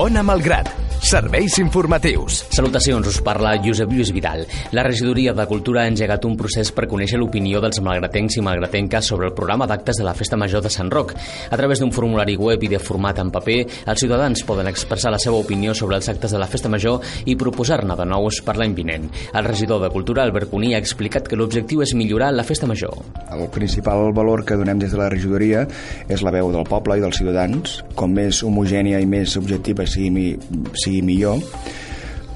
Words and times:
Ona 0.00 0.22
Malgrat, 0.22 0.64
Serveis 1.00 1.56
informatius. 1.58 2.44
Salutacions, 2.52 3.06
us 3.08 3.18
parla 3.24 3.54
Josep 3.64 3.88
Lluís 3.90 4.10
Vidal. 4.12 4.44
La 4.76 4.82
regidoria 4.84 5.32
de 5.32 5.46
Cultura 5.48 5.82
ha 5.82 5.88
engegat 5.88 6.26
un 6.28 6.34
procés 6.36 6.68
per 6.76 6.84
conèixer 6.90 7.16
l'opinió 7.18 7.62
dels 7.64 7.80
malgratencs 7.80 8.36
i 8.36 8.42
malgratenques 8.44 9.08
sobre 9.08 9.30
el 9.30 9.32
programa 9.34 9.66
d'actes 9.66 9.96
de 9.96 10.04
la 10.04 10.12
Festa 10.14 10.36
Major 10.36 10.60
de 10.62 10.70
Sant 10.70 10.92
Roc. 10.92 11.14
A 11.16 11.56
través 11.56 11.80
d'un 11.80 11.90
formulari 11.90 12.36
web 12.36 12.62
i 12.62 12.68
de 12.68 12.78
format 12.78 13.18
en 13.18 13.32
paper, 13.32 13.56
els 13.88 14.04
ciutadans 14.04 14.44
poden 14.44 14.68
expressar 14.68 15.10
la 15.10 15.18
seva 15.18 15.40
opinió 15.40 15.74
sobre 15.74 15.96
els 15.96 16.08
actes 16.12 16.36
de 16.36 16.38
la 16.38 16.46
Festa 16.52 16.68
Major 16.68 17.00
i 17.24 17.34
proposar-ne 17.34 17.96
de 17.96 18.06
nous 18.06 18.42
per 18.44 18.58
l'any 18.60 18.76
vinent. 18.76 19.08
El 19.32 19.48
regidor 19.48 19.80
de 19.82 19.90
Cultura, 19.90 20.28
Albert 20.28 20.52
Cuní, 20.52 20.74
ha 20.76 20.82
explicat 20.84 21.26
que 21.26 21.40
l'objectiu 21.40 21.80
és 21.80 21.96
millorar 21.96 22.30
la 22.36 22.44
Festa 22.44 22.68
Major. 22.68 23.00
El 23.32 23.48
principal 23.48 24.12
valor 24.12 24.44
que 24.44 24.60
donem 24.60 24.78
des 24.78 24.92
de 24.92 25.00
la 25.00 25.08
regidoria 25.08 25.64
és 26.12 26.20
la 26.20 26.36
veu 26.36 26.52
del 26.52 26.68
poble 26.68 27.00
i 27.00 27.02
dels 27.02 27.22
ciutadans. 27.24 27.80
Com 27.96 28.12
més 28.20 28.44
homogènia 28.44 29.00
i 29.00 29.08
més 29.08 29.38
objectiva 29.40 29.88
sigui, 29.88 30.36
sigui 30.76 30.89
millor. 31.04 31.44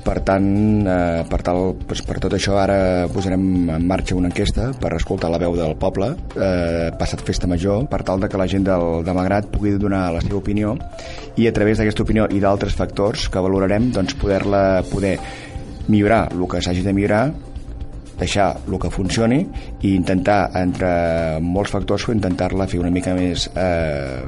Per 0.04 0.18
tant, 0.20 0.46
eh, 0.84 1.22
per, 1.30 1.38
tal, 1.40 1.70
doncs 1.88 2.02
per 2.04 2.18
tot 2.20 2.34
això 2.36 2.58
ara 2.60 3.06
posarem 3.08 3.70
en 3.72 3.86
marxa 3.88 4.16
una 4.18 4.28
enquesta 4.28 4.66
per 4.76 4.90
escoltar 4.98 5.30
la 5.32 5.40
veu 5.40 5.56
del 5.56 5.72
poble. 5.80 6.10
Eh, 6.36 6.90
passat 7.00 7.24
festa 7.24 7.48
major 7.48 7.86
per 7.88 8.02
tal 8.04 8.20
de 8.20 8.28
que 8.28 8.40
la 8.40 8.48
gent 8.50 8.66
del, 8.68 9.00
de 9.06 9.14
Magrat 9.16 9.48
pugui 9.54 9.72
donar 9.80 10.10
la 10.12 10.20
seva 10.20 10.42
opinió 10.42 10.74
i 11.40 11.48
a 11.48 11.54
través 11.56 11.80
d'aquesta 11.80 12.04
opinió 12.04 12.28
i 12.28 12.42
d'altres 12.44 12.76
factors 12.76 13.30
que 13.32 13.46
valorarem 13.48 13.88
doncs 13.96 14.14
poder-la 14.20 14.84
poder 14.92 15.16
millorar 15.88 16.28
el 16.36 16.46
que 16.52 16.60
s'hagi 16.60 16.84
de 16.84 16.92
millorar 16.92 17.24
deixar 18.18 18.52
el 18.68 18.78
que 18.78 18.92
funcioni 18.92 19.40
i 19.82 19.94
intentar 19.94 20.50
entre 20.60 21.40
molts 21.42 21.72
factors 21.74 22.06
intentar-la 22.12 22.68
fer 22.70 22.80
una 22.82 22.92
mica 22.94 23.14
més 23.16 23.48
eh, 23.56 24.22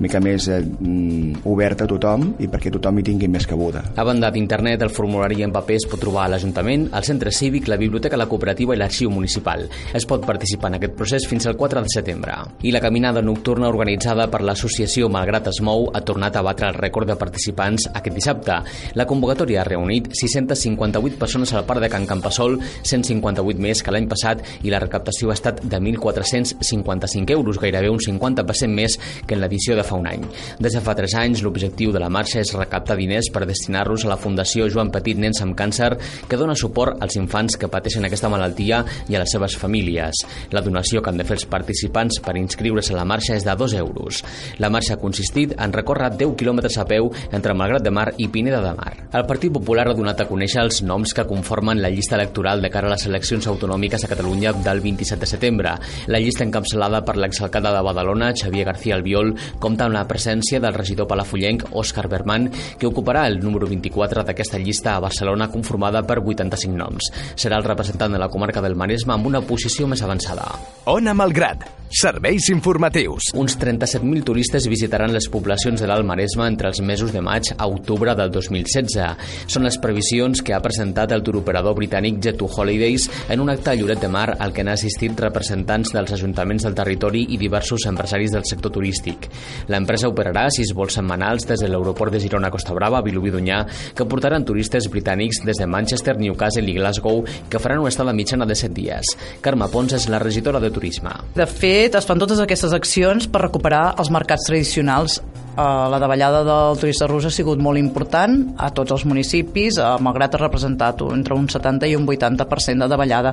mica 0.00 0.20
més 0.22 0.48
eh, 0.48 0.60
mm, 0.62 1.44
oberta 1.50 1.86
a 1.86 1.90
tothom 1.90 2.34
i 2.38 2.48
perquè 2.50 2.72
tothom 2.74 3.00
hi 3.00 3.06
tingui 3.06 3.28
més 3.30 3.46
cabuda. 3.48 3.82
A 3.96 4.04
banda 4.06 4.30
d'internet, 4.34 4.82
el 4.84 4.92
formulari 4.94 5.42
en 5.44 5.52
paper 5.54 5.78
es 5.78 5.86
pot 5.90 6.00
trobar 6.02 6.26
a 6.26 6.32
l'Ajuntament, 6.34 6.88
al 6.92 7.06
Centre 7.06 7.32
Cívic, 7.34 7.68
la 7.68 7.78
Biblioteca, 7.80 8.18
la 8.18 8.28
Cooperativa 8.30 8.74
i 8.74 8.80
l'Arxiu 8.80 9.10
Municipal. 9.10 9.66
Es 9.94 10.06
pot 10.08 10.24
participar 10.26 10.72
en 10.72 10.78
aquest 10.78 10.96
procés 10.98 11.26
fins 11.28 11.46
al 11.46 11.56
4 11.58 11.82
de 11.84 11.92
setembre. 11.92 12.36
I 12.62 12.72
la 12.74 12.82
caminada 12.84 13.22
nocturna 13.22 13.68
organitzada 13.68 14.28
per 14.30 14.42
l'associació 14.46 15.08
Malgrat 15.12 15.50
es 15.52 15.60
mou 15.64 15.88
ha 15.92 16.02
tornat 16.06 16.36
a 16.36 16.44
batre 16.46 16.70
el 16.70 16.78
rècord 16.78 17.08
de 17.10 17.18
participants 17.18 17.88
aquest 17.92 18.16
dissabte. 18.16 18.60
La 18.98 19.06
convocatòria 19.08 19.62
ha 19.62 19.68
reunit 19.68 20.10
658 20.14 21.18
persones 21.18 21.52
al 21.54 21.66
parc 21.68 21.82
de 21.84 21.90
Can 21.92 22.06
Campassol, 22.06 22.58
158 22.82 23.62
més 23.62 23.82
que 23.82 23.94
l'any 23.94 24.08
passat 24.10 24.44
i 24.62 24.72
la 24.72 24.82
recaptació 24.82 25.32
ha 25.32 25.38
estat 25.38 25.62
de 25.64 25.80
1.455 25.80 27.34
euros, 27.34 27.60
gairebé 27.60 27.90
un 27.90 28.00
50% 28.02 28.74
més 28.74 28.98
que 29.26 29.36
en 29.36 29.42
l'edició 29.42 29.76
de 29.76 29.86
fa 29.88 29.96
un 29.98 30.06
any. 30.10 30.24
Des 30.60 30.76
de 30.76 30.82
fa 30.84 30.94
3 30.98 31.16
anys, 31.22 31.42
l'objectiu 31.42 31.92
de 31.94 32.02
la 32.02 32.10
marxa 32.12 32.42
és 32.42 32.52
recaptar 32.56 32.98
diners 32.98 33.30
per 33.32 33.46
destinar-los 33.48 34.04
a 34.04 34.12
la 34.12 34.18
Fundació 34.20 34.68
Joan 34.68 34.92
Petit 34.94 35.18
Nens 35.18 35.40
amb 35.44 35.56
Càncer, 35.58 35.94
que 36.28 36.36
dona 36.36 36.56
suport 36.58 37.00
als 37.02 37.16
infants 37.16 37.56
que 37.56 37.70
pateixen 37.72 38.04
aquesta 38.06 38.30
malaltia 38.30 38.82
i 39.08 39.16
a 39.16 39.22
les 39.22 39.32
seves 39.32 39.56
famílies. 39.58 40.24
La 40.52 40.62
donació 40.64 41.02
que 41.02 41.12
han 41.12 41.20
de 41.20 41.26
fer 41.26 41.38
els 41.38 41.48
participants 41.48 42.20
per 42.24 42.36
inscriure's 42.36 42.92
a 42.92 42.98
la 42.98 43.06
marxa 43.08 43.36
és 43.36 43.46
de 43.46 43.56
2 43.56 43.76
euros. 43.80 44.22
La 44.58 44.70
marxa 44.70 44.94
ha 44.94 45.02
consistit 45.02 45.54
en 45.56 45.72
recórrer 45.72 46.10
10 46.16 46.36
quilòmetres 46.38 46.78
a 46.78 46.86
peu 46.88 47.10
entre 47.32 47.56
Malgrat 47.56 47.84
de 47.84 47.94
Mar 47.94 48.08
i 48.18 48.28
Pineda 48.28 48.60
de 48.64 48.74
Mar. 48.76 48.92
El 49.12 49.26
Partit 49.26 49.52
Popular 49.54 49.88
ha 49.88 49.96
donat 49.96 50.20
a 50.20 50.28
conèixer 50.28 50.60
els 50.62 50.82
noms 50.82 51.14
que 51.14 51.26
conformen 51.28 51.82
la 51.82 51.90
llista 51.92 52.16
electoral 52.18 52.62
de 52.62 52.70
cara 52.70 52.90
a 52.90 52.94
les 52.94 53.06
eleccions 53.08 53.46
autonòmiques 53.48 54.04
a 54.04 54.10
Catalunya 54.10 54.52
del 54.52 54.82
27 54.84 55.20
de 55.24 55.30
setembre. 55.30 55.74
La 56.06 56.20
llista 56.20 56.44
encapçalada 56.44 57.02
per 57.04 57.16
l'exalcalde 57.16 57.72
de 57.74 57.82
Badalona, 57.84 58.32
Xavier 58.36 58.66
García 58.68 58.98
Albiol, 58.98 59.34
com 59.58 59.77
compta 59.78 59.86
amb 59.86 59.94
la 59.94 60.08
presència 60.10 60.58
del 60.58 60.74
regidor 60.74 61.06
palafullenc 61.06 61.68
Òscar 61.78 62.08
Berman, 62.10 62.48
que 62.78 62.88
ocuparà 62.88 63.26
el 63.30 63.38
número 63.38 63.68
24 63.70 64.24
d'aquesta 64.26 64.58
llista 64.58 64.96
a 64.96 65.02
Barcelona 65.04 65.50
conformada 65.52 66.02
per 66.02 66.18
85 66.18 66.74
noms. 66.74 67.12
Serà 67.36 67.60
el 67.60 67.66
representant 67.68 68.12
de 68.12 68.18
la 68.18 68.28
comarca 68.28 68.62
del 68.64 68.74
Maresme 68.74 69.14
amb 69.14 69.30
una 69.30 69.40
posició 69.40 69.86
més 69.86 70.02
avançada. 70.02 70.50
Ona 70.90 71.14
Malgrat, 71.14 71.62
serveis 71.90 72.48
informatius. 72.52 73.30
Uns 73.34 73.56
37.000 73.58 74.24
turistes 74.24 74.66
visitaran 74.68 75.12
les 75.12 75.28
poblacions 75.32 75.80
de 75.80 75.86
l'Alt 75.88 76.04
Maresme 76.06 76.46
entre 76.46 76.68
els 76.68 76.80
mesos 76.84 77.12
de 77.14 77.22
maig 77.24 77.48
a 77.56 77.66
octubre 77.66 78.12
del 78.18 78.30
2016. 78.34 79.46
Són 79.48 79.64
les 79.64 79.78
previsions 79.80 80.42
que 80.44 80.52
ha 80.52 80.60
presentat 80.64 81.14
el 81.16 81.24
turoperador 81.24 81.76
britànic 81.78 82.20
Jet2 82.20 82.58
Holidays 82.58 83.08
en 83.32 83.40
un 83.40 83.52
acte 83.52 83.72
a 83.72 83.76
Lloret 83.78 84.02
de 84.04 84.10
Mar 84.12 84.36
al 84.38 84.52
que 84.52 84.62
han 84.64 84.72
assistit 84.74 85.18
representants 85.18 85.94
dels 85.96 86.12
ajuntaments 86.18 86.66
del 86.66 86.76
territori 86.76 87.24
i 87.32 87.40
diversos 87.40 87.86
empresaris 87.88 88.36
del 88.36 88.44
sector 88.44 88.74
turístic. 88.74 89.30
L'empresa 89.72 90.12
operarà 90.12 90.48
sis 90.52 90.74
vols 90.76 90.98
setmanals 91.00 91.48
des 91.48 91.64
de 91.64 91.72
l'aeroport 91.72 92.12
de 92.12 92.20
Girona 92.20 92.52
Costa 92.52 92.76
Brava, 92.76 93.02
Vilobí 93.02 93.32
d'Unyà, 93.32 93.62
que 93.96 94.08
portaran 94.08 94.44
turistes 94.44 94.90
britànics 94.92 95.40
des 95.46 95.56
de 95.56 95.66
Manchester, 95.66 96.18
Newcastle 96.20 96.68
i 96.68 96.76
Glasgow, 96.76 97.24
que 97.48 97.62
faran 97.62 97.80
una 97.80 97.94
estada 97.94 98.12
mitjana 98.12 98.46
de 98.46 98.58
7 98.58 98.74
dies. 98.76 99.16
Carme 99.40 99.70
Pons 99.72 99.96
és 99.96 100.08
la 100.12 100.20
regidora 100.20 100.60
de 100.60 100.70
Turisme. 100.74 101.14
De 101.34 101.46
fet, 101.48 101.77
es 101.86 102.06
fan 102.08 102.18
totes 102.18 102.40
aquestes 102.42 102.72
accions 102.74 103.28
per 103.30 103.44
recuperar 103.44 103.92
els 104.02 104.08
mercats 104.10 104.48
tradicionals 104.48 105.20
la 105.58 105.98
davallada 105.98 106.44
del 106.44 106.78
turista 106.78 107.06
rus 107.08 107.24
ha 107.26 107.30
sigut 107.34 107.58
molt 107.58 107.80
important 107.80 108.54
a 108.62 108.68
tots 108.70 108.92
els 108.94 109.04
municipis, 109.10 109.78
uh, 109.82 109.96
malgrat 109.98 110.36
ha 110.36 110.40
representat 110.44 111.02
entre 111.10 111.34
un 111.34 111.48
70 111.50 111.88
i 111.90 111.96
un 111.98 112.06
80% 112.06 112.84
de 112.84 112.88
davallada. 112.88 113.32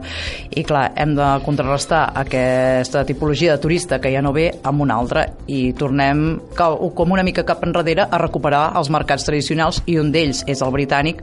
I 0.49 0.63
clar, 0.65 0.87
hem 0.97 1.13
de 1.13 1.27
contrarrestar 1.45 2.07
aquesta 2.17 3.03
tipologia 3.05 3.53
de 3.53 3.61
turista 3.61 3.99
que 4.01 4.09
ja 4.13 4.23
no 4.25 4.33
ve 4.33 4.47
amb 4.63 4.81
una 4.81 4.97
altra 4.97 5.27
i 5.45 5.73
tornem 5.77 6.23
com 6.55 7.13
una 7.13 7.23
mica 7.23 7.45
cap 7.45 7.61
enrere 7.67 8.07
a 8.09 8.17
recuperar 8.17 8.71
els 8.79 8.89
mercats 8.89 9.27
tradicionals 9.27 9.83
i 9.85 9.99
un 10.01 10.09
d'ells 10.11 10.43
és 10.49 10.65
el 10.65 10.73
britànic 10.73 11.21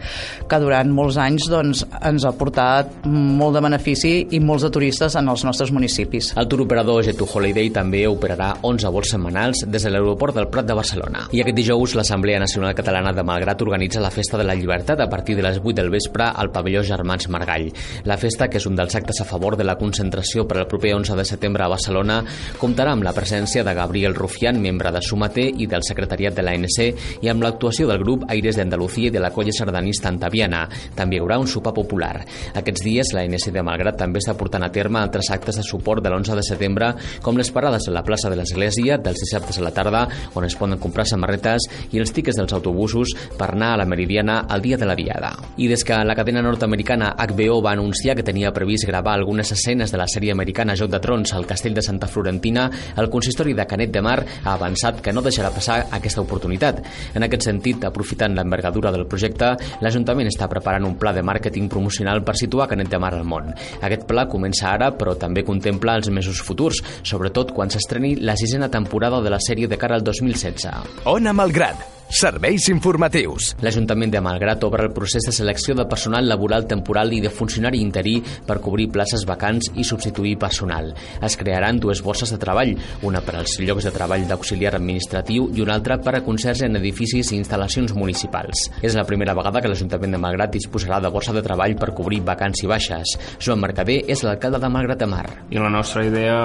que 0.49 0.63
durant 0.63 0.95
molts 0.95 1.19
anys 1.19 1.49
doncs, 1.51 1.83
ens 1.99 2.29
ha 2.29 2.35
portat 2.39 2.95
molt 3.11 3.59
de 3.59 3.65
benefici 3.65 4.15
i 4.31 4.41
molts 4.41 4.69
de 4.69 4.71
turistes 4.71 5.19
en 5.19 5.29
els 5.29 5.43
nostres 5.45 5.75
municipis. 5.75 6.31
El 6.39 6.47
tour 6.47 6.63
operador 6.63 7.03
Jet2 7.03 7.35
Holiday 7.35 7.75
també 7.75 8.07
operarà 8.07 8.55
11 8.63 8.95
vols 8.95 9.15
setmanals 9.17 9.67
des 9.67 9.83
de 9.83 9.91
l'aeroport 9.91 10.39
del 10.39 10.51
Prat 10.53 10.71
de 10.71 10.79
Barcelona 10.79 10.92
Barcelona. 10.93 11.29
I 11.33 11.41
aquest 11.41 11.57
dijous 11.57 11.95
l'Assemblea 11.97 12.39
Nacional 12.41 12.75
Catalana 12.77 13.13
de 13.13 13.23
Malgrat 13.25 13.63
organitza 13.65 14.01
la 14.01 14.11
Festa 14.11 14.37
de 14.39 14.45
la 14.45 14.55
Llibertat 14.55 15.01
a 15.01 15.09
partir 15.09 15.37
de 15.37 15.43
les 15.43 15.59
8 15.59 15.73
del 15.79 15.91
vespre 15.91 16.25
al 16.25 16.51
pavelló 16.53 16.83
Germans 16.85 17.29
Margall. 17.29 17.71
La 18.05 18.19
festa, 18.19 18.49
que 18.49 18.59
és 18.61 18.67
un 18.67 18.77
dels 18.77 18.95
actes 18.95 19.21
a 19.23 19.25
favor 19.25 19.57
de 19.57 19.65
la 19.65 19.79
concentració 19.81 20.45
per 20.49 20.59
al 20.59 20.69
proper 20.69 20.95
11 20.95 21.17
de 21.17 21.25
setembre 21.25 21.65
a 21.65 21.71
Barcelona, 21.73 22.21
comptarà 22.61 22.93
amb 22.93 23.07
la 23.07 23.15
presència 23.17 23.65
de 23.65 23.75
Gabriel 23.75 24.15
Rufián, 24.15 24.61
membre 24.61 24.93
de 24.93 25.03
Sumaté 25.03 25.47
i 25.49 25.67
del 25.67 25.85
secretariat 25.87 26.37
de 26.37 26.45
l'ANC, 26.45 27.23
i 27.23 27.31
amb 27.33 27.43
l'actuació 27.43 27.89
del 27.89 28.03
grup 28.03 28.27
Aires 28.29 28.59
d'Andalucía 28.59 29.09
i 29.09 29.15
de 29.15 29.23
la 29.23 29.33
colla 29.33 29.55
sardanista 29.57 30.11
Antaviana. 30.13 30.67
També 30.95 31.17
hi 31.17 31.23
haurà 31.23 31.39
un 31.41 31.49
sopar 31.49 31.73
popular. 31.73 32.19
Aquests 32.55 32.85
dies 32.85 33.15
l'ANC 33.17 33.49
de 33.53 33.65
Malgrat 33.65 33.97
també 34.01 34.21
està 34.21 34.37
portant 34.37 34.67
a 34.67 34.73
terme 34.73 35.01
altres 35.01 35.31
actes 35.33 35.57
de 35.57 35.65
suport 35.65 36.05
de 36.05 36.13
l'11 36.13 36.37
de 36.37 36.47
setembre, 36.47 36.93
com 37.23 37.39
les 37.41 37.51
parades 37.51 37.89
a 37.89 37.97
la 37.97 38.05
plaça 38.05 38.31
de 38.31 38.37
l'Església 38.37 38.99
dels 39.01 39.25
dissabtes 39.25 39.59
a 39.59 39.65
la 39.65 39.73
tarda, 39.73 40.07
on 40.35 40.45
es 40.45 40.57
poden 40.59 40.82
comprar 40.83 41.07
samarretes 41.09 41.69
i 41.93 42.03
els 42.03 42.13
tiquets 42.13 42.39
dels 42.39 42.53
autobusos 42.53 43.15
per 43.39 43.53
anar 43.53 43.73
a 43.75 43.81
la 43.83 43.89
Meridiana 43.89 44.43
el 44.51 44.63
dia 44.63 44.77
de 44.77 44.89
la 44.89 44.97
Diada. 44.99 45.33
I 45.57 45.69
des 45.71 45.85
que 45.85 45.97
la 46.05 46.17
cadena 46.19 46.43
nord-americana 46.43 47.15
HBO 47.17 47.61
va 47.63 47.73
anunciar 47.77 48.17
que 48.17 48.27
tenia 48.27 48.53
previst 48.53 48.87
gravar 48.89 49.15
algunes 49.15 49.53
escenes 49.53 49.93
de 49.93 50.01
la 50.01 50.09
sèrie 50.11 50.33
americana 50.33 50.77
Joc 50.77 50.91
de 50.91 51.01
Trons 51.01 51.33
al 51.33 51.47
castell 51.47 51.75
de 51.75 51.83
Santa 51.83 52.09
Florentina, 52.09 52.69
el 52.97 53.11
consistori 53.11 53.55
de 53.55 53.67
Canet 53.67 53.93
de 53.93 54.03
Mar 54.03 54.19
ha 54.45 54.55
avançat 54.55 55.01
que 55.03 55.13
no 55.13 55.23
deixarà 55.23 55.53
passar 55.55 55.79
aquesta 55.91 56.23
oportunitat. 56.25 56.83
En 57.15 57.27
aquest 57.27 57.47
sentit, 57.49 57.85
aprofitant 57.85 58.35
l'envergadura 58.37 58.93
del 58.93 59.07
projecte, 59.07 59.53
l'Ajuntament 59.85 60.31
està 60.31 60.49
preparant 60.51 60.87
un 60.89 60.99
pla 60.99 61.15
de 61.15 61.25
màrqueting 61.25 61.69
promocional 61.73 62.23
per 62.27 62.37
situar 62.41 62.69
Canet 62.71 62.91
de 62.91 63.01
Mar 63.03 63.15
al 63.17 63.27
món. 63.29 63.53
Aquest 63.83 64.07
pla 64.09 64.27
comença 64.31 64.73
ara, 64.73 64.93
però 64.97 65.17
també 65.19 65.45
contempla 65.47 65.97
els 66.01 66.11
mesos 66.11 66.43
futurs, 66.43 66.83
sobretot 67.03 67.55
quan 67.57 67.71
s'estreni 67.71 68.17
la 68.21 68.37
sisena 68.37 68.71
temporada 68.73 69.23
de 69.23 69.33
la 69.33 69.41
sèrie 69.43 69.69
de 69.69 69.79
cara 69.79 69.99
al 69.99 70.07
2016. 70.07 70.72
Ona 71.11 71.33
Malgrat, 71.35 71.93
serveis 72.13 72.67
informatius. 72.69 73.55
L'Ajuntament 73.65 74.11
de 74.13 74.21
Malgrat 74.23 74.63
obre 74.67 74.85
el 74.85 74.93
procés 74.93 75.25
de 75.25 75.33
selecció 75.33 75.75
de 75.75 75.87
personal 75.89 76.29
laboral 76.29 76.67
temporal 76.69 77.13
i 77.17 77.23
de 77.25 77.31
funcionari 77.33 77.81
interí 77.81 78.19
per 78.47 78.59
cobrir 78.61 78.91
places 78.93 79.25
vacants 79.29 79.71
i 79.75 79.85
substituir 79.89 80.37
personal. 80.39 80.91
Es 81.25 81.39
crearan 81.41 81.81
dues 81.81 82.03
borses 82.05 82.31
de 82.31 82.39
treball, 82.39 82.75
una 83.09 83.23
per 83.25 83.39
als 83.41 83.57
llocs 83.61 83.89
de 83.89 83.95
treball 83.95 84.27
d'auxiliar 84.29 84.75
administratiu 84.77 85.49
i 85.57 85.65
una 85.65 85.75
altra 85.79 85.97
per 86.05 86.19
a 86.19 86.25
concerts 86.27 86.65
en 86.67 86.77
edificis 86.81 87.33
i 87.33 87.39
instal·lacions 87.41 87.97
municipals. 87.97 88.69
És 88.83 88.97
la 88.99 89.07
primera 89.09 89.35
vegada 89.39 89.63
que 89.65 89.73
l'Ajuntament 89.73 90.13
de 90.13 90.21
Malgrat 90.21 90.53
disposarà 90.53 91.01
de 91.01 91.13
borsa 91.13 91.33
de 91.33 91.45
treball 91.45 91.79
per 91.81 91.95
cobrir 91.97 92.21
vacants 92.27 92.63
i 92.63 92.69
baixes. 92.69 93.17
Joan 93.41 93.65
Mercader 93.65 94.03
és 94.13 94.23
l'alcalde 94.27 94.61
de 94.61 94.73
Malgrat 94.73 95.01
de 95.01 95.09
Mar. 95.09 95.27
I 95.51 95.59
la 95.59 95.73
nostra 95.73 96.05
idea 96.05 96.43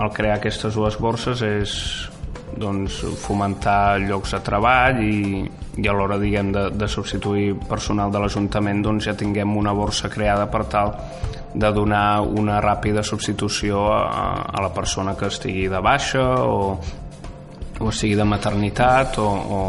al 0.00 0.14
crear 0.16 0.38
aquestes 0.38 0.74
dues 0.74 0.96
borses 0.96 1.44
és 1.44 1.76
doncs, 2.58 3.00
fomentar 3.22 4.00
llocs 4.02 4.34
de 4.36 4.40
treball 4.44 5.02
i, 5.04 5.42
i 5.80 5.88
a 5.88 5.94
l'hora 5.94 6.18
diguem, 6.20 6.52
de, 6.54 6.68
de 6.74 6.88
substituir 6.88 7.54
personal 7.68 8.12
de 8.12 8.22
l'Ajuntament 8.22 8.82
doncs, 8.84 9.06
ja 9.06 9.16
tinguem 9.18 9.56
una 9.56 9.74
borsa 9.76 10.10
creada 10.12 10.48
per 10.50 10.64
tal 10.70 10.94
de 11.54 11.70
donar 11.74 12.20
una 12.22 12.60
ràpida 12.62 13.02
substitució 13.02 13.86
a, 13.90 14.06
a 14.46 14.62
la 14.62 14.70
persona 14.74 15.16
que 15.18 15.30
estigui 15.30 15.66
de 15.70 15.80
baixa 15.82 16.22
o, 16.46 16.78
o 17.80 17.90
sigui 17.90 18.14
de 18.14 18.26
maternitat 18.28 19.18
o, 19.18 19.26
o, 19.26 19.62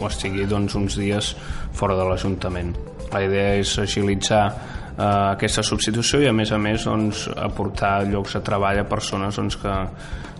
o 0.00 0.08
estigui 0.08 0.48
doncs, 0.50 0.74
uns 0.74 0.98
dies 0.98 1.34
fora 1.78 1.96
de 1.98 2.08
l'Ajuntament. 2.08 2.74
La 3.12 3.22
idea 3.24 3.54
és 3.60 3.76
agilitzar 3.78 4.42
eh, 4.50 5.04
aquesta 5.04 5.62
substitució 5.62 6.20
i 6.24 6.28
a 6.28 6.34
més 6.34 6.50
a 6.52 6.58
més 6.58 6.88
doncs, 6.88 7.28
aportar 7.36 8.02
llocs 8.08 8.34
de 8.38 8.42
treball 8.44 8.82
a 8.82 8.88
persones 8.88 9.38
doncs, 9.38 9.60
que, 9.62 9.76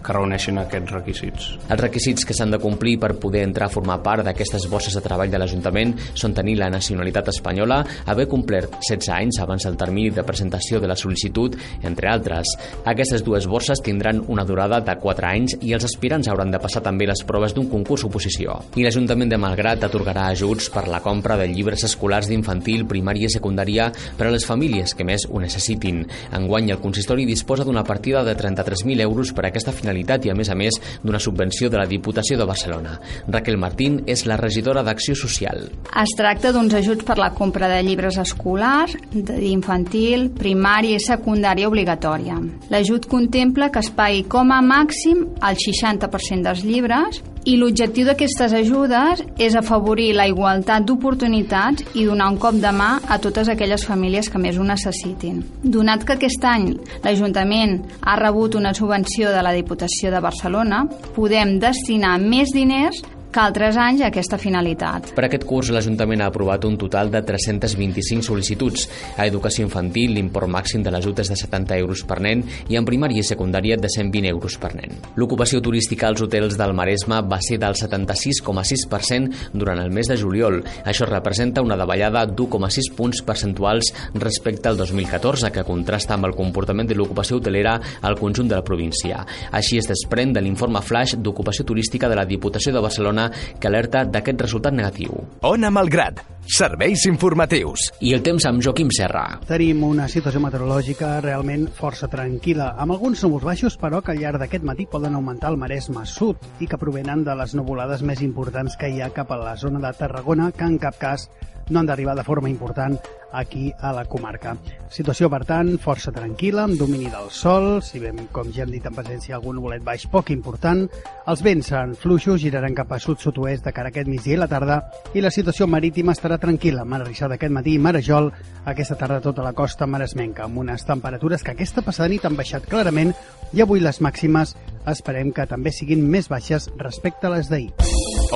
que 0.05 0.15
reuneixin 0.15 0.59
aquests 0.63 0.95
requisits. 0.95 1.49
Els 1.69 1.81
requisits 1.81 2.27
que 2.27 2.37
s'han 2.37 2.53
de 2.55 2.61
complir 2.63 2.97
per 3.01 3.15
poder 3.21 3.45
entrar 3.47 3.69
a 3.69 3.73
formar 3.73 3.99
part 4.05 4.25
d'aquestes 4.27 4.69
bosses 4.71 4.95
de 4.97 5.03
treball 5.05 5.31
de 5.31 5.41
l'Ajuntament 5.41 5.95
són 6.15 6.35
tenir 6.37 6.57
la 6.59 6.71
nacionalitat 6.73 7.31
espanyola, 7.33 7.83
haver 8.07 8.29
complert 8.31 8.79
16 8.81 9.11
anys 9.15 9.41
abans 9.43 9.67
del 9.67 9.77
termini 9.81 10.11
de 10.15 10.25
presentació 10.27 10.81
de 10.81 10.89
la 10.91 10.97
sol·licitud, 10.99 11.57
entre 11.83 12.11
altres. 12.11 12.55
Aquestes 12.89 13.25
dues 13.27 13.49
borses 13.51 13.83
tindran 13.85 14.23
una 14.29 14.47
durada 14.49 14.81
de 14.85 14.97
4 15.01 15.29
anys 15.29 15.57
i 15.61 15.75
els 15.77 15.87
aspirants 15.89 16.29
hauran 16.29 16.53
de 16.55 16.63
passar 16.63 16.83
també 16.85 17.09
les 17.09 17.25
proves 17.27 17.55
d'un 17.55 17.69
concurs 17.71 18.05
oposició. 18.09 18.59
I 18.79 18.87
l'Ajuntament 18.87 19.33
de 19.33 19.41
Malgrat 19.41 19.85
atorgarà 19.85 20.29
ajuts 20.33 20.71
per 20.75 20.87
la 20.89 21.03
compra 21.05 21.37
de 21.41 21.49
llibres 21.51 21.85
escolars 21.89 22.31
d'infantil, 22.31 22.87
primària 22.89 23.29
i 23.29 23.35
secundària 23.35 23.91
per 24.19 24.29
a 24.29 24.33
les 24.35 24.47
famílies 24.49 24.95
que 24.95 25.07
més 25.09 25.27
ho 25.29 25.41
necessitin. 25.43 26.05
Enguany, 26.37 26.73
el 26.73 26.83
consistori 26.83 27.27
disposa 27.29 27.67
d'una 27.67 27.85
partida 27.85 28.25
de 28.25 28.37
33.000 28.37 29.05
euros 29.05 29.33
per 29.35 29.47
a 29.47 29.49
aquesta 29.53 29.73
finalitat 29.73 29.88
finalitat 29.89 30.27
i, 30.27 30.31
a 30.31 30.37
més 30.37 30.51
a 30.53 30.57
més, 30.59 30.77
d'una 31.03 31.21
subvenció 31.23 31.71
de 31.73 31.81
la 31.81 31.87
Diputació 31.89 32.39
de 32.39 32.47
Barcelona. 32.49 32.99
Raquel 33.29 33.59
Martín 33.59 34.03
és 34.07 34.27
la 34.29 34.37
regidora 34.37 34.85
d'Acció 34.85 35.17
Social. 35.17 35.65
Es 35.89 36.15
tracta 36.19 36.53
d'uns 36.53 36.75
ajuts 36.77 37.07
per 37.09 37.19
la 37.19 37.33
compra 37.37 37.71
de 37.73 37.81
llibres 37.87 38.19
escolars, 38.21 38.97
d'infantil, 39.13 40.29
primària 40.39 40.99
i 40.99 41.03
secundària 41.03 41.69
obligatòria. 41.71 42.39
L'ajut 42.73 43.09
contempla 43.09 43.73
que 43.73 43.83
es 43.83 43.91
pagui 43.95 44.25
com 44.29 44.53
a 44.53 44.61
màxim 44.65 45.25
el 45.41 45.59
60% 45.59 46.45
dels 46.45 46.65
llibres 46.67 47.23
i 47.49 47.57
l'objectiu 47.57 48.05
d'aquestes 48.05 48.53
ajudes 48.53 49.23
és 49.41 49.55
afavorir 49.57 50.11
la 50.17 50.27
igualtat 50.29 50.85
d'oportunitats 50.85 51.97
i 51.97 52.05
donar 52.05 52.29
un 52.35 52.37
cop 52.41 52.59
de 52.61 52.73
mà 52.77 52.91
a 53.09 53.17
totes 53.25 53.49
aquelles 53.49 53.87
famílies 53.89 54.29
que 54.29 54.41
més 54.43 54.59
ho 54.59 54.67
necessitin. 54.69 55.41
Donat 55.65 56.05
que 56.05 56.19
aquest 56.19 56.45
any 56.45 56.75
l'Ajuntament 57.05 57.79
ha 58.03 58.19
rebut 58.21 58.59
una 58.61 58.75
subvenció 58.77 59.33
de 59.33 59.43
la 59.43 59.55
Diputació 59.57 60.13
de 60.13 60.21
Barcelona, 60.21 60.85
podem 61.17 61.57
destinar 61.63 62.19
més 62.21 62.53
diners 62.53 63.01
que 63.33 63.41
altres 63.43 63.77
anys 63.77 64.03
aquesta 64.07 64.39
finalitat. 64.41 65.13
Per 65.17 65.25
aquest 65.27 65.45
curs, 65.49 65.69
l'Ajuntament 65.75 66.23
ha 66.25 66.29
aprovat 66.33 66.65
un 66.65 66.79
total 66.81 67.11
de 67.13 67.21
325 67.27 68.25
sol·licituds. 68.25 68.87
A 69.21 69.27
educació 69.29 69.67
infantil, 69.67 70.15
l'import 70.17 70.49
màxim 70.49 70.83
de 70.85 70.93
l'ajut 70.93 71.21
és 71.21 71.29
de 71.33 71.37
70 71.37 71.77
euros 71.83 72.05
per 72.09 72.21
nen 72.25 72.45
i 72.73 72.79
en 72.81 72.87
primària 72.89 73.21
i 73.21 73.27
secundària 73.27 73.77
de 73.77 73.91
120 73.93 74.31
euros 74.33 74.57
per 74.61 74.73
nen. 74.79 74.97
L'ocupació 75.21 75.61
turística 75.65 76.09
als 76.09 76.23
hotels 76.25 76.57
del 76.59 76.73
Maresme 76.77 77.21
va 77.29 77.41
ser 77.45 77.59
del 77.61 77.77
76,6% 77.77 79.53
durant 79.53 79.83
el 79.83 79.93
mes 79.93 80.09
de 80.09 80.17
juliol. 80.17 80.63
Això 80.89 81.09
representa 81.09 81.65
una 81.65 81.77
davallada 81.77 82.25
d'1,6 82.27 82.93
punts 82.97 83.23
percentuals 83.27 83.93
respecte 84.15 84.71
al 84.71 84.81
2014, 84.81 85.53
que 85.53 85.67
contrasta 85.69 86.17
amb 86.17 86.31
el 86.31 86.37
comportament 86.39 86.89
de 86.89 86.97
l'ocupació 86.97 87.43
hotelera 87.43 87.77
al 88.01 88.17
conjunt 88.19 88.49
de 88.49 88.57
la 88.57 88.65
província. 88.65 89.25
Així 89.53 89.77
es 89.79 89.89
desprèn 89.91 90.33
de 90.33 90.41
l'informe 90.45 90.81
flash 90.83 91.17
d'ocupació 91.19 91.67
turística 91.69 92.09
de 92.09 92.17
la 92.17 92.27
Diputació 92.29 92.73
de 92.73 92.83
Barcelona 92.85 93.18
Barcelona 93.19 93.59
que 93.59 93.69
alerta 93.69 94.05
d'aquest 94.07 94.43
resultat 94.47 94.75
negatiu. 94.75 95.15
Ona 95.43 95.71
Malgrat, 95.71 96.21
serveis 96.47 97.05
informatius. 97.11 97.91
I 98.01 98.15
el 98.15 98.23
temps 98.23 98.47
amb 98.47 98.63
Joaquim 98.63 98.91
Serra. 98.95 99.41
Tenim 99.49 99.83
una 99.85 100.09
situació 100.09 100.41
meteorològica 100.45 101.19
realment 101.25 101.69
força 101.75 102.09
tranquil·la, 102.09 102.75
amb 102.79 102.95
alguns 102.95 103.25
núvols 103.25 103.45
baixos, 103.45 103.79
però 103.81 104.01
que 104.03 104.15
al 104.15 104.23
llarg 104.23 104.41
d'aquest 104.43 104.65
matí 104.65 104.87
poden 104.87 105.19
augmentar 105.19 105.53
el 105.53 105.61
Maresme 105.61 106.07
Sud 106.07 106.63
i 106.63 106.71
que 106.71 106.79
provenen 106.79 107.25
de 107.27 107.37
les 107.39 107.55
nuvolades 107.59 108.03
més 108.03 108.23
importants 108.23 108.79
que 108.79 108.91
hi 108.91 109.03
ha 109.03 109.13
cap 109.15 109.33
a 109.33 109.41
la 109.43 109.57
zona 109.57 109.83
de 109.83 109.93
Tarragona, 109.99 110.53
que 110.53 110.65
en 110.65 110.79
cap 110.79 110.99
cas 110.99 111.29
no 111.71 111.81
han 111.81 111.89
d'arribar 111.89 112.17
de 112.17 112.25
forma 112.27 112.51
important 112.51 112.99
aquí 113.33 113.73
a 113.81 113.93
la 113.93 114.05
comarca. 114.09 114.57
Situació, 114.91 115.29
per 115.29 115.43
tant, 115.45 115.75
força 115.83 116.13
tranquil·la, 116.15 116.65
amb 116.65 116.79
domini 116.81 117.11
del 117.13 117.29
sol, 117.35 117.83
si 117.85 118.01
bé, 118.01 118.13
com 118.33 118.49
ja 118.55 118.65
hem 118.65 118.73
dit 118.73 118.87
en 118.89 118.97
presència, 118.97 119.37
algun 119.37 119.61
bolet 119.61 119.85
baix 119.85 120.07
poc 120.09 120.33
important. 120.33 120.87
Els 121.29 121.43
vents 121.45 121.69
seran 121.69 121.95
fluixos, 121.99 122.41
giraran 122.41 122.77
cap 122.77 122.93
a 122.93 123.01
sud-sud-oest 123.03 123.67
de 123.67 123.75
cara 123.77 123.93
a 123.93 123.95
aquest 123.95 124.09
migdia 124.09 124.39
i 124.39 124.41
la 124.41 124.49
tarda, 124.49 124.81
i 125.13 125.25
la 125.25 125.33
situació 125.35 125.69
marítima 125.69 126.17
estarà 126.17 126.41
tranquil·la. 126.41 126.87
Mar 126.89 127.03
Rixada 127.05 127.37
aquest 127.37 127.53
matí 127.53 127.77
i 127.77 127.83
Marajol, 127.83 128.33
aquesta 128.65 128.97
tarda 128.97 129.21
tota 129.25 129.45
la 129.45 129.53
costa 129.53 129.87
maresmenca, 129.87 130.49
amb 130.49 130.65
unes 130.65 130.89
temperatures 130.89 131.45
que 131.45 131.53
aquesta 131.53 131.85
passada 131.85 132.09
nit 132.09 132.25
han 132.25 132.39
baixat 132.39 132.67
clarament 132.69 133.13
i 133.53 133.63
avui 133.65 133.81
les 133.85 134.01
màximes 134.05 134.57
esperem 134.89 135.33
que 135.37 135.47
també 135.49 135.73
siguin 135.73 136.05
més 136.09 136.29
baixes 136.33 136.71
respecte 136.81 137.29
a 137.29 137.37
les 137.37 137.53
d'ahir. 137.53 137.73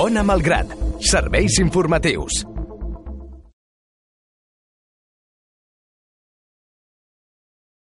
Ona 0.00 0.24
Malgrat, 0.24 0.72
serveis 1.00 1.58
informatius. 1.60 2.44